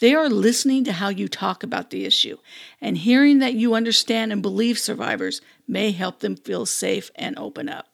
They 0.00 0.14
are 0.14 0.28
listening 0.28 0.84
to 0.84 0.92
how 0.92 1.08
you 1.08 1.28
talk 1.28 1.62
about 1.62 1.90
the 1.90 2.04
issue, 2.04 2.38
and 2.80 2.98
hearing 2.98 3.38
that 3.38 3.54
you 3.54 3.74
understand 3.74 4.32
and 4.32 4.42
believe 4.42 4.78
survivors 4.78 5.40
may 5.68 5.92
help 5.92 6.20
them 6.20 6.36
feel 6.36 6.66
safe 6.66 7.10
and 7.14 7.38
open 7.38 7.68
up. 7.68 7.88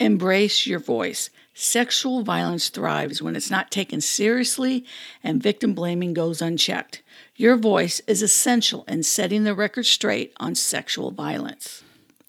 Embrace 0.00 0.66
your 0.66 0.80
voice. 0.80 1.30
Sexual 1.54 2.22
violence 2.22 2.68
thrives 2.68 3.22
when 3.22 3.36
it's 3.36 3.50
not 3.50 3.70
taken 3.70 4.00
seriously 4.00 4.84
and 5.22 5.42
victim 5.42 5.72
blaming 5.72 6.12
goes 6.12 6.42
unchecked. 6.42 7.00
Your 7.36 7.56
voice 7.56 8.00
is 8.08 8.22
essential 8.22 8.84
in 8.88 9.04
setting 9.04 9.44
the 9.44 9.54
record 9.54 9.86
straight 9.86 10.32
on 10.38 10.56
sexual 10.56 11.12
violence. 11.12 11.84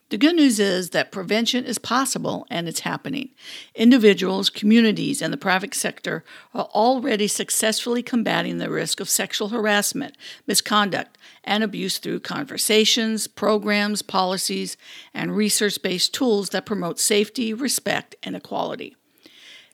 The 0.10 0.20
good 0.20 0.36
news 0.36 0.60
is 0.60 0.92
that 0.92 1.12
prevention 1.12 1.66
is 1.66 1.80
possible 1.80 2.46
and 2.52 2.68
it's 2.68 2.82
happening. 2.82 3.32
Individuals, 3.74 4.52
communities, 4.52 5.20
and 5.20 5.34
the 5.34 5.38
private 5.38 5.74
sector 5.74 6.24
are 6.54 6.66
already 6.76 7.28
successfully 7.28 8.04
combating 8.04 8.60
the 8.60 8.70
risk 8.70 9.00
of 9.00 9.10
sexual 9.10 9.50
harassment, 9.50 10.16
misconduct, 10.46 11.18
and 11.44 11.64
abuse 11.64 11.98
through 11.98 12.20
conversations, 12.20 13.26
programs, 13.26 14.04
policies, 14.04 14.78
and 15.12 15.36
research 15.36 15.82
based 15.82 16.14
tools 16.14 16.50
that 16.50 16.68
promote 16.68 17.00
safety, 17.00 17.52
respect, 17.52 18.16
and 18.22 18.36
equality. 18.36 18.96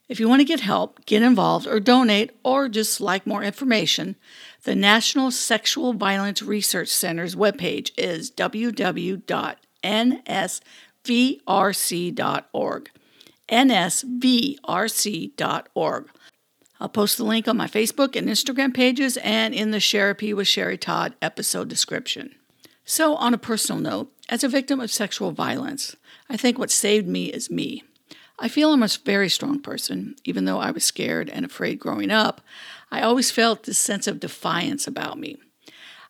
If 0.07 0.21
you 0.21 0.29
want 0.29 0.39
to 0.39 0.45
get 0.45 0.61
help, 0.61 1.05
get 1.05 1.23
involved, 1.23 1.67
or 1.67 1.81
donate, 1.81 2.31
or 2.43 2.69
just 2.69 3.01
like 3.01 3.27
more 3.27 3.43
information, 3.43 4.15
the 4.63 4.75
National 4.75 5.29
Sexual 5.29 5.93
Violence 5.93 6.41
Research 6.41 6.89
Center's 6.89 7.35
webpage 7.35 7.91
is 7.97 8.31
www 8.31 9.55
nsvrc.org. 9.83 10.91
nsvrc.org. 13.49 14.59
I'll 16.79 16.89
post 16.89 17.17
the 17.17 17.23
link 17.23 17.47
on 17.47 17.57
my 17.57 17.67
Facebook 17.67 18.15
and 18.15 18.27
Instagram 18.27 18.73
pages 18.73 19.17
and 19.17 19.53
in 19.53 19.69
the 19.69 19.79
Sherapy 19.79 20.33
with 20.33 20.47
Sherry 20.47 20.79
Todd 20.79 21.13
episode 21.21 21.69
description. 21.69 22.33
So, 22.85 23.15
on 23.15 23.35
a 23.35 23.37
personal 23.37 23.79
note, 23.79 24.11
as 24.29 24.43
a 24.43 24.49
victim 24.49 24.79
of 24.79 24.91
sexual 24.91 25.31
violence, 25.31 25.95
I 26.27 26.37
think 26.37 26.57
what 26.57 26.71
saved 26.71 27.07
me 27.07 27.25
is 27.25 27.51
me. 27.51 27.83
I 28.39 28.47
feel 28.47 28.73
I'm 28.73 28.81
a 28.81 28.89
very 29.05 29.29
strong 29.29 29.59
person. 29.59 30.15
Even 30.23 30.45
though 30.45 30.57
I 30.57 30.71
was 30.71 30.83
scared 30.83 31.29
and 31.29 31.45
afraid 31.45 31.77
growing 31.77 32.09
up, 32.09 32.41
I 32.91 33.01
always 33.01 33.29
felt 33.29 33.63
this 33.63 33.77
sense 33.77 34.07
of 34.07 34.19
defiance 34.19 34.87
about 34.87 35.19
me. 35.19 35.37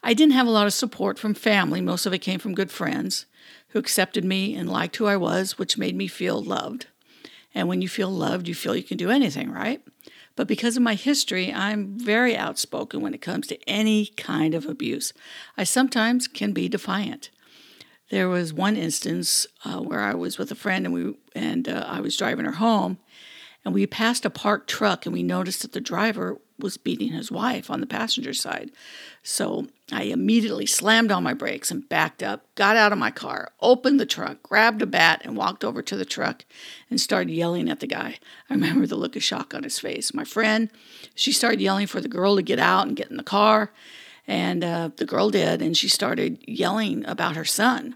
I 0.02 0.14
didn't 0.14 0.34
have 0.34 0.48
a 0.48 0.52
lot 0.52 0.68
of 0.68 0.74
support 0.74 1.20
from 1.20 1.34
family, 1.34 1.82
most 1.82 2.06
of 2.06 2.14
it 2.14 2.20
came 2.20 2.40
from 2.40 2.56
good 2.56 2.72
friends 2.72 3.26
who 3.72 3.80
accepted 3.80 4.24
me 4.24 4.56
and 4.56 4.70
liked 4.70 4.98
who 4.98 5.06
I 5.06 5.18
was, 5.18 5.58
which 5.58 5.78
made 5.78 5.96
me 5.96 6.08
feel 6.08 6.42
loved. 6.42 6.88
And 7.54 7.68
when 7.68 7.82
you 7.82 7.90
feel 7.90 8.10
loved, 8.10 8.48
you 8.48 8.56
feel 8.56 8.76
you 8.76 8.84
can 8.84 8.98
do 8.98 9.10
anything, 9.10 9.52
right? 9.52 9.82
But 10.36 10.48
because 10.48 10.78
of 10.78 10.84
my 10.84 10.96
history, 10.96 11.54
I'm 11.54 11.98
very 11.98 12.36
outspoken 12.36 13.02
when 13.02 13.14
it 13.14 13.22
comes 13.22 13.48
to 13.48 13.70
any 13.70 14.08
kind 14.18 14.54
of 14.54 14.66
abuse. 14.66 15.14
I 15.58 15.66
sometimes 15.66 16.28
can 16.28 16.54
be 16.54 16.70
defiant. 16.70 17.30
There 18.10 18.30
was 18.30 18.54
one 18.54 18.76
instance 18.76 19.48
uh, 19.64 19.80
where 19.80 20.02
I 20.02 20.14
was 20.14 20.38
with 20.38 20.52
a 20.52 20.56
friend 20.56 20.86
and 20.86 20.94
we 20.94 21.14
and 21.34 21.68
uh, 21.68 21.86
I 21.88 22.02
was 22.02 22.18
driving 22.18 22.46
her 22.46 22.54
home, 22.54 22.98
And 23.64 23.74
we 23.74 23.86
passed 23.86 24.26
a 24.26 24.30
parked 24.30 24.70
truck 24.70 25.06
and 25.06 25.14
we 25.14 25.24
noticed 25.24 25.62
that 25.62 25.74
the 25.74 25.82
driver 25.82 26.40
was 26.58 26.78
beating 26.78 27.12
his 27.12 27.32
wife 27.32 27.70
on 27.70 27.80
the 27.80 27.88
passenger 27.88 28.34
side. 28.34 28.72
So 29.24 29.68
I 29.92 30.04
immediately 30.04 30.66
slammed 30.66 31.12
on 31.12 31.24
my 31.24 31.34
brakes 31.34 31.72
and 31.72 31.88
backed 31.88 32.24
up, 32.24 32.46
got 32.56 32.76
out 32.76 32.92
of 32.92 32.98
my 32.98 33.12
car, 33.12 33.52
opened 33.60 34.00
the 34.00 34.06
trunk, 34.06 34.44
grabbed 34.44 34.82
a 34.82 34.86
bat, 34.86 35.22
and 35.24 35.36
walked 35.36 35.64
over 35.64 35.82
to 35.82 35.96
the 35.96 36.06
truck 36.06 36.46
and 36.90 37.00
started 37.00 37.32
yelling 37.34 37.70
at 37.70 37.80
the 37.80 37.88
guy. 37.88 38.20
I 38.50 38.54
remember 38.54 38.88
the 38.88 38.96
look 38.96 39.16
of 39.16 39.24
shock 39.24 39.54
on 39.54 39.64
his 39.64 39.80
face. 39.80 40.14
My 40.14 40.24
friend, 40.24 40.70
she 41.16 41.32
started 41.32 41.62
yelling 41.62 41.88
for 41.88 42.02
the 42.02 42.08
girl 42.08 42.36
to 42.36 42.42
get 42.42 42.60
out 42.60 42.88
and 42.88 42.96
get 42.96 43.12
in 43.12 43.18
the 43.18 43.24
car. 43.24 43.72
And 44.28 44.64
uh, 44.64 44.92
the 44.96 45.06
girl 45.06 45.30
did, 45.30 45.62
and 45.62 45.76
she 45.76 45.90
started 45.90 46.44
yelling 46.48 47.06
about 47.06 47.36
her 47.36 47.46
son. 47.46 47.96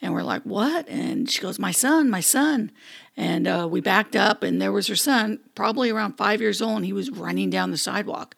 And 0.00 0.14
we're 0.14 0.22
like, 0.22 0.42
what? 0.42 0.88
And 0.88 1.28
she 1.28 1.40
goes, 1.40 1.58
my 1.58 1.72
son, 1.72 2.08
my 2.08 2.20
son. 2.20 2.70
And 3.18 3.48
uh, 3.48 3.66
we 3.68 3.80
backed 3.80 4.14
up, 4.14 4.44
and 4.44 4.62
there 4.62 4.70
was 4.70 4.86
her 4.86 4.94
son, 4.94 5.40
probably 5.56 5.90
around 5.90 6.16
five 6.16 6.40
years 6.40 6.62
old, 6.62 6.76
and 6.76 6.84
he 6.84 6.92
was 6.92 7.10
running 7.10 7.50
down 7.50 7.72
the 7.72 7.76
sidewalk. 7.76 8.36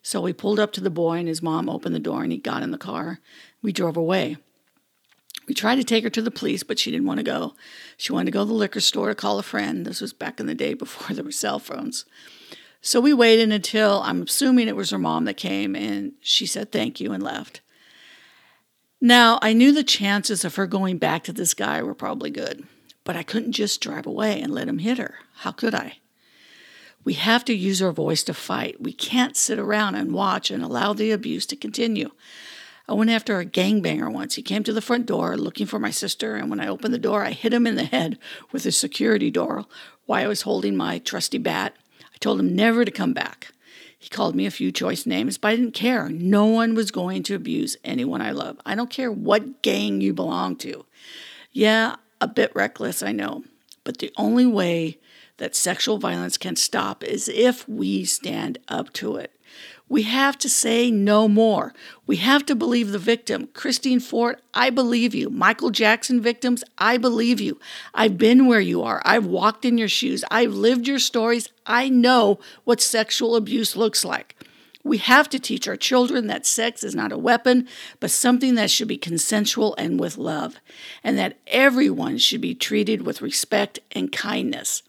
So 0.00 0.20
we 0.20 0.32
pulled 0.32 0.60
up 0.60 0.70
to 0.74 0.80
the 0.80 0.90
boy, 0.90 1.14
and 1.16 1.26
his 1.26 1.42
mom 1.42 1.68
opened 1.68 1.92
the 1.92 1.98
door, 1.98 2.22
and 2.22 2.30
he 2.30 2.38
got 2.38 2.62
in 2.62 2.70
the 2.70 2.78
car. 2.78 3.18
We 3.62 3.72
drove 3.72 3.96
away. 3.96 4.36
We 5.48 5.54
tried 5.54 5.74
to 5.74 5.84
take 5.84 6.04
her 6.04 6.10
to 6.10 6.22
the 6.22 6.30
police, 6.30 6.62
but 6.62 6.78
she 6.78 6.92
didn't 6.92 7.08
want 7.08 7.18
to 7.18 7.24
go. 7.24 7.54
She 7.96 8.12
wanted 8.12 8.26
to 8.26 8.30
go 8.30 8.44
to 8.44 8.46
the 8.46 8.52
liquor 8.52 8.78
store 8.78 9.08
to 9.08 9.16
call 9.16 9.40
a 9.40 9.42
friend. 9.42 9.84
This 9.84 10.00
was 10.00 10.12
back 10.12 10.38
in 10.38 10.46
the 10.46 10.54
day 10.54 10.74
before 10.74 11.16
there 11.16 11.24
were 11.24 11.32
cell 11.32 11.58
phones. 11.58 12.04
So 12.80 13.00
we 13.00 13.12
waited 13.12 13.50
until 13.50 14.02
I'm 14.04 14.22
assuming 14.22 14.68
it 14.68 14.76
was 14.76 14.90
her 14.90 15.00
mom 15.00 15.24
that 15.24 15.36
came, 15.36 15.74
and 15.74 16.12
she 16.20 16.46
said 16.46 16.70
thank 16.70 17.00
you 17.00 17.10
and 17.12 17.24
left. 17.24 17.60
Now, 19.00 19.40
I 19.42 19.52
knew 19.52 19.72
the 19.72 19.82
chances 19.82 20.44
of 20.44 20.54
her 20.54 20.68
going 20.68 20.98
back 20.98 21.24
to 21.24 21.32
this 21.32 21.54
guy 21.54 21.82
were 21.82 21.92
probably 21.92 22.30
good. 22.30 22.68
But 23.04 23.16
I 23.16 23.22
couldn't 23.22 23.52
just 23.52 23.80
drive 23.80 24.06
away 24.06 24.40
and 24.40 24.52
let 24.52 24.68
him 24.68 24.78
hit 24.78 24.98
her. 24.98 25.16
How 25.36 25.52
could 25.52 25.74
I? 25.74 25.98
We 27.04 27.14
have 27.14 27.44
to 27.46 27.54
use 27.54 27.82
our 27.82 27.92
voice 27.92 28.22
to 28.24 28.34
fight. 28.34 28.80
We 28.80 28.92
can't 28.92 29.36
sit 29.36 29.58
around 29.58 29.96
and 29.96 30.12
watch 30.12 30.50
and 30.50 30.62
allow 30.62 30.92
the 30.92 31.10
abuse 31.10 31.46
to 31.46 31.56
continue. 31.56 32.10
I 32.88 32.94
went 32.94 33.10
after 33.10 33.38
a 33.38 33.46
gangbanger 33.46 34.12
once. 34.12 34.34
He 34.34 34.42
came 34.42 34.62
to 34.64 34.72
the 34.72 34.80
front 34.80 35.06
door 35.06 35.36
looking 35.36 35.66
for 35.66 35.78
my 35.78 35.90
sister, 35.90 36.36
and 36.36 36.50
when 36.50 36.60
I 36.60 36.68
opened 36.68 36.94
the 36.94 36.98
door, 36.98 37.24
I 37.24 37.30
hit 37.30 37.52
him 37.52 37.66
in 37.66 37.76
the 37.76 37.84
head 37.84 38.18
with 38.52 38.66
a 38.66 38.72
security 38.72 39.30
door 39.30 39.66
while 40.06 40.24
I 40.24 40.28
was 40.28 40.42
holding 40.42 40.76
my 40.76 40.98
trusty 40.98 41.38
bat. 41.38 41.74
I 42.02 42.18
told 42.18 42.38
him 42.38 42.54
never 42.54 42.84
to 42.84 42.90
come 42.90 43.12
back. 43.12 43.52
He 43.98 44.08
called 44.08 44.34
me 44.34 44.46
a 44.46 44.50
few 44.50 44.72
choice 44.72 45.06
names, 45.06 45.38
but 45.38 45.48
I 45.48 45.56
didn't 45.56 45.74
care. 45.74 46.08
No 46.08 46.46
one 46.46 46.74
was 46.74 46.90
going 46.90 47.22
to 47.24 47.36
abuse 47.36 47.76
anyone 47.84 48.20
I 48.20 48.32
love. 48.32 48.60
I 48.66 48.74
don't 48.74 48.90
care 48.90 49.12
what 49.12 49.62
gang 49.62 50.00
you 50.00 50.12
belong 50.12 50.56
to. 50.56 50.84
Yeah, 51.52 51.96
a 52.22 52.28
bit 52.28 52.52
reckless, 52.54 53.02
I 53.02 53.10
know, 53.10 53.42
but 53.82 53.98
the 53.98 54.12
only 54.16 54.46
way 54.46 54.98
that 55.38 55.56
sexual 55.56 55.98
violence 55.98 56.38
can 56.38 56.54
stop 56.54 57.02
is 57.02 57.28
if 57.28 57.68
we 57.68 58.04
stand 58.04 58.58
up 58.68 58.92
to 58.94 59.16
it. 59.16 59.32
We 59.88 60.04
have 60.04 60.38
to 60.38 60.48
say 60.48 60.90
no 60.90 61.28
more. 61.28 61.74
We 62.06 62.16
have 62.16 62.46
to 62.46 62.54
believe 62.54 62.92
the 62.92 62.98
victim. 62.98 63.48
Christine 63.52 64.00
Ford, 64.00 64.40
I 64.54 64.70
believe 64.70 65.14
you. 65.14 65.28
Michael 65.28 65.70
Jackson 65.70 66.20
victims, 66.20 66.62
I 66.78 66.96
believe 66.96 67.40
you. 67.40 67.58
I've 67.92 68.16
been 68.16 68.46
where 68.46 68.60
you 68.60 68.82
are. 68.82 69.02
I've 69.04 69.26
walked 69.26 69.64
in 69.64 69.76
your 69.76 69.88
shoes. 69.88 70.24
I've 70.30 70.54
lived 70.54 70.86
your 70.86 71.00
stories. 71.00 71.48
I 71.66 71.88
know 71.88 72.38
what 72.64 72.80
sexual 72.80 73.36
abuse 73.36 73.76
looks 73.76 74.04
like. 74.04 74.36
We 74.84 74.98
have 74.98 75.28
to 75.30 75.38
teach 75.38 75.68
our 75.68 75.76
children 75.76 76.26
that 76.26 76.44
sex 76.44 76.82
is 76.82 76.94
not 76.94 77.12
a 77.12 77.18
weapon, 77.18 77.68
but 78.00 78.10
something 78.10 78.56
that 78.56 78.70
should 78.70 78.88
be 78.88 78.98
consensual 78.98 79.74
and 79.76 80.00
with 80.00 80.18
love, 80.18 80.56
and 81.04 81.16
that 81.18 81.38
everyone 81.46 82.18
should 82.18 82.40
be 82.40 82.54
treated 82.54 83.06
with 83.06 83.22
respect 83.22 83.78
and 83.92 84.10
kindness. 84.10 84.82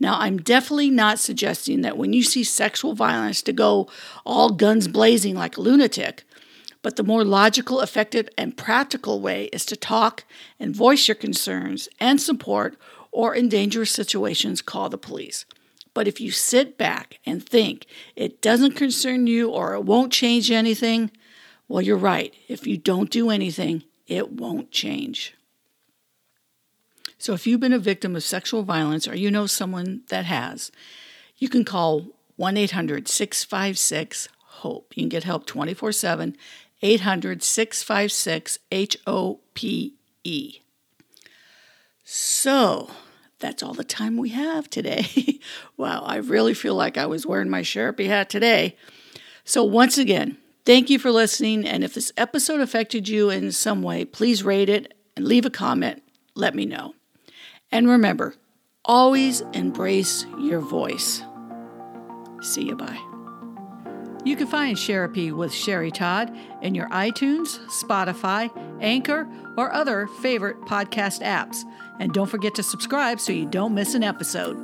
Now, 0.00 0.18
I'm 0.18 0.38
definitely 0.38 0.90
not 0.90 1.18
suggesting 1.18 1.82
that 1.82 1.96
when 1.96 2.12
you 2.12 2.22
see 2.22 2.44
sexual 2.44 2.94
violence 2.94 3.42
to 3.42 3.52
go 3.52 3.88
all 4.24 4.50
guns 4.50 4.88
blazing 4.88 5.34
like 5.34 5.56
a 5.56 5.60
lunatic, 5.60 6.24
but 6.82 6.96
the 6.96 7.02
more 7.02 7.24
logical, 7.24 7.80
effective, 7.80 8.28
and 8.38 8.56
practical 8.56 9.20
way 9.20 9.46
is 9.52 9.64
to 9.66 9.76
talk 9.76 10.24
and 10.60 10.74
voice 10.74 11.08
your 11.08 11.16
concerns 11.16 11.88
and 11.98 12.20
support, 12.20 12.76
or 13.10 13.34
in 13.34 13.48
dangerous 13.48 13.90
situations, 13.90 14.62
call 14.62 14.88
the 14.88 14.98
police. 14.98 15.44
But 15.98 16.06
if 16.06 16.20
you 16.20 16.30
sit 16.30 16.78
back 16.78 17.18
and 17.26 17.44
think 17.44 17.84
it 18.14 18.40
doesn't 18.40 18.76
concern 18.76 19.26
you 19.26 19.50
or 19.50 19.74
it 19.74 19.82
won't 19.82 20.12
change 20.12 20.48
anything, 20.48 21.10
well, 21.66 21.82
you're 21.82 21.96
right. 21.96 22.32
If 22.46 22.68
you 22.68 22.76
don't 22.76 23.10
do 23.10 23.30
anything, 23.30 23.82
it 24.06 24.30
won't 24.30 24.70
change. 24.70 25.34
So 27.18 27.32
if 27.32 27.48
you've 27.48 27.58
been 27.58 27.72
a 27.72 27.80
victim 27.80 28.14
of 28.14 28.22
sexual 28.22 28.62
violence 28.62 29.08
or 29.08 29.16
you 29.16 29.28
know 29.28 29.46
someone 29.46 30.02
that 30.08 30.24
has, 30.24 30.70
you 31.36 31.48
can 31.48 31.64
call 31.64 32.06
1 32.36 32.56
800 32.56 33.08
656 33.08 34.28
HOPE. 34.62 34.92
You 34.94 35.02
can 35.02 35.08
get 35.08 35.24
help 35.24 35.46
24 35.46 35.90
7, 35.90 36.36
800 36.80 37.42
656 37.42 38.60
H 38.70 38.96
O 39.04 39.40
P 39.54 39.94
E. 40.22 40.60
So, 42.04 42.88
that's 43.38 43.62
all 43.62 43.74
the 43.74 43.84
time 43.84 44.16
we 44.16 44.30
have 44.30 44.68
today. 44.68 45.38
wow, 45.76 46.02
I 46.04 46.16
really 46.16 46.54
feel 46.54 46.74
like 46.74 46.96
I 46.96 47.06
was 47.06 47.26
wearing 47.26 47.50
my 47.50 47.62
Sherapy 47.62 48.06
hat 48.06 48.28
today. 48.28 48.76
So, 49.44 49.64
once 49.64 49.96
again, 49.96 50.36
thank 50.64 50.90
you 50.90 50.98
for 50.98 51.10
listening. 51.10 51.66
And 51.66 51.82
if 51.82 51.94
this 51.94 52.12
episode 52.16 52.60
affected 52.60 53.08
you 53.08 53.30
in 53.30 53.52
some 53.52 53.82
way, 53.82 54.04
please 54.04 54.42
rate 54.42 54.68
it 54.68 54.94
and 55.16 55.26
leave 55.26 55.46
a 55.46 55.50
comment. 55.50 56.02
Let 56.34 56.54
me 56.54 56.66
know. 56.66 56.94
And 57.70 57.88
remember, 57.88 58.34
always 58.84 59.40
embrace 59.52 60.26
your 60.38 60.60
voice. 60.60 61.22
See 62.40 62.64
you. 62.64 62.76
Bye. 62.76 63.07
You 64.28 64.36
can 64.36 64.46
find 64.46 64.78
Sherapy 64.78 65.32
with 65.32 65.54
Sherry 65.54 65.90
Todd 65.90 66.36
in 66.60 66.74
your 66.74 66.86
iTunes, 66.90 67.58
Spotify, 67.68 68.50
Anchor, 68.78 69.26
or 69.56 69.72
other 69.72 70.06
favorite 70.20 70.60
podcast 70.66 71.22
apps. 71.22 71.64
And 71.98 72.12
don't 72.12 72.28
forget 72.28 72.54
to 72.56 72.62
subscribe 72.62 73.20
so 73.20 73.32
you 73.32 73.46
don't 73.46 73.72
miss 73.72 73.94
an 73.94 74.04
episode. 74.04 74.58